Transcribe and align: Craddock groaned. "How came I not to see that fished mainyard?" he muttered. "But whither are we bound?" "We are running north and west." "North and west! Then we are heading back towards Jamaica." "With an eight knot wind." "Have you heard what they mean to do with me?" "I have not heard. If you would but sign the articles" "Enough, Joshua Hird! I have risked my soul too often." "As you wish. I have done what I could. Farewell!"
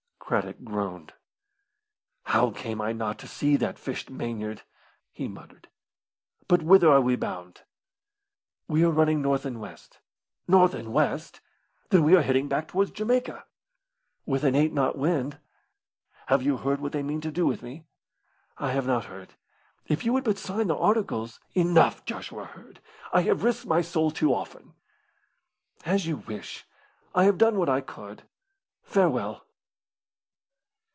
Craddock 0.31 0.63
groaned. 0.63 1.11
"How 2.23 2.51
came 2.51 2.79
I 2.79 2.93
not 2.93 3.19
to 3.19 3.27
see 3.27 3.57
that 3.57 3.77
fished 3.77 4.09
mainyard?" 4.09 4.61
he 5.11 5.27
muttered. 5.27 5.67
"But 6.47 6.61
whither 6.63 6.89
are 6.89 7.01
we 7.01 7.17
bound?" 7.17 7.63
"We 8.65 8.85
are 8.85 8.91
running 8.91 9.21
north 9.21 9.43
and 9.43 9.59
west." 9.59 9.99
"North 10.47 10.73
and 10.73 10.93
west! 10.93 11.41
Then 11.89 12.05
we 12.05 12.15
are 12.15 12.21
heading 12.21 12.47
back 12.47 12.69
towards 12.69 12.91
Jamaica." 12.91 13.43
"With 14.25 14.45
an 14.45 14.55
eight 14.55 14.71
knot 14.71 14.97
wind." 14.97 15.37
"Have 16.27 16.41
you 16.43 16.55
heard 16.55 16.79
what 16.79 16.93
they 16.93 17.03
mean 17.03 17.19
to 17.19 17.29
do 17.31 17.45
with 17.45 17.61
me?" 17.61 17.83
"I 18.57 18.71
have 18.71 18.87
not 18.87 19.05
heard. 19.05 19.33
If 19.87 20.05
you 20.05 20.13
would 20.13 20.23
but 20.23 20.37
sign 20.37 20.67
the 20.67 20.77
articles" 20.77 21.41
"Enough, 21.55 22.05
Joshua 22.05 22.45
Hird! 22.45 22.79
I 23.11 23.23
have 23.23 23.43
risked 23.43 23.65
my 23.67 23.81
soul 23.81 24.11
too 24.11 24.33
often." 24.33 24.75
"As 25.85 26.07
you 26.07 26.15
wish. 26.19 26.65
I 27.13 27.25
have 27.25 27.37
done 27.37 27.57
what 27.57 27.67
I 27.67 27.81
could. 27.81 28.23
Farewell!" 28.81 29.45